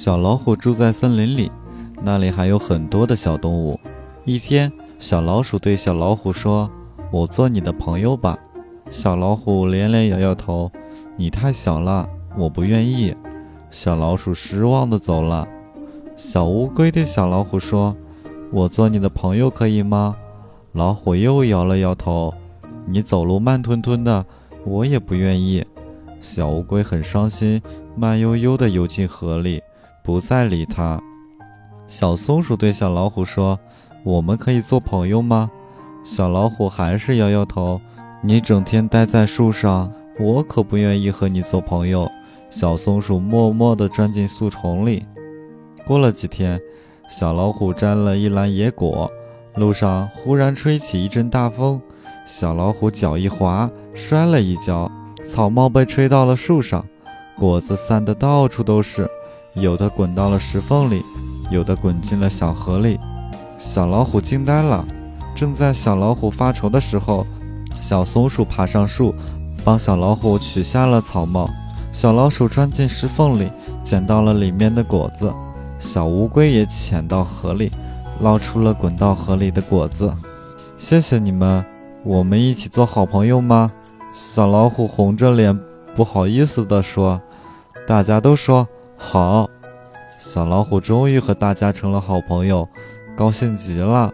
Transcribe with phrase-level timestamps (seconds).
[0.00, 1.50] 小老虎住在森林里，
[2.04, 3.76] 那里还有很多的小动物。
[4.24, 6.70] 一天，小老鼠对小老虎说
[7.10, 8.38] ：“我做你的朋友吧。”
[8.90, 10.70] 小老虎连连摇摇头
[11.18, 13.12] ：“你太小了，我不愿意。”
[13.72, 15.48] 小老鼠失望地走了。
[16.14, 17.96] 小乌龟对小老虎说
[18.54, 20.14] ：“我做你的朋友可以吗？”
[20.74, 22.32] 老虎又摇了摇头
[22.86, 24.24] ：“你走路慢吞吞的，
[24.64, 25.66] 我也不愿意。”
[26.22, 27.60] 小乌龟很伤心，
[27.96, 29.60] 慢悠悠地游进河里，
[30.08, 30.98] 不再理他。
[31.86, 33.60] 小松鼠对小老虎说
[34.02, 35.50] ：“我们可以做朋友吗？”
[36.02, 37.78] 小老虎还是摇摇头
[38.24, 42.10] ：“你整天待在树上，我可不愿意和你做朋友。”
[42.48, 45.04] 小松鼠默默地钻进树丛里。
[45.86, 46.58] 过了几天，
[47.10, 49.12] 小老虎摘了一篮野果，
[49.56, 51.78] 路上忽然吹起一阵大风，
[52.24, 54.90] 小老虎脚一滑，摔了一跤。
[55.26, 56.82] 草帽被吹到了树上，
[57.36, 59.06] 果子散得到处都是，
[59.60, 61.02] 有的滚到了石缝里，
[61.50, 62.98] 有的滚进了小河里。
[63.58, 64.84] 小老虎惊呆了。
[65.34, 67.24] 正在小老虎发愁的时候，
[67.78, 69.14] 小松鼠爬上树，
[69.64, 71.48] 帮小老虎取下了草帽。
[71.92, 73.50] 小老鼠钻进石缝里，
[73.84, 75.32] 捡到了里面的果子。
[75.78, 77.70] 小乌龟也潜到河里，
[78.20, 80.12] 捞出了滚到河里的果子。
[80.76, 81.64] 谢谢你们，
[82.04, 83.70] 我们一起做好朋友吗？
[84.14, 85.56] 小老虎红着脸，
[85.94, 87.20] 不好意思地说
[87.86, 88.66] ：“大家都说
[88.96, 89.48] 好。”
[90.18, 92.68] 小老虎终于和大家成了好朋友，
[93.16, 94.12] 高兴极了，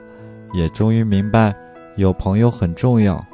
[0.52, 1.55] 也终于明白
[1.96, 3.24] 有朋友很重要。